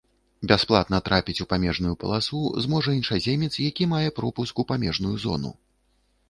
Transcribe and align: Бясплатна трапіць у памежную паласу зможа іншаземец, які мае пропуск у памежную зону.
Бясплатна 0.51 0.99
трапіць 1.09 1.41
у 1.43 1.45
памежную 1.51 1.91
паласу 2.03 2.39
зможа 2.67 2.95
іншаземец, 3.01 3.51
які 3.67 3.89
мае 3.93 4.09
пропуск 4.21 4.65
у 4.65 4.67
памежную 4.73 5.15
зону. 5.29 5.55